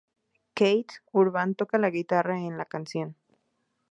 Keith 0.55 0.93
Urban 1.11 1.53
toca 1.53 1.77
la 1.77 1.91
guitarra 1.91 2.39
en 2.39 2.57
la 2.57 2.65
canción. 2.65 3.15